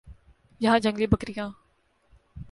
یہاں 0.59 0.79
جنگلی 0.79 1.07
بکریاں 1.07 1.49